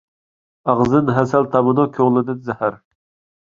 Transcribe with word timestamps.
ئاغزىدىن 0.71 1.11
ھەسەل 1.19 1.47
تامىدۇ، 1.57 1.87
كۆڭلىدىن 2.01 2.43
زەھەر. 2.51 2.85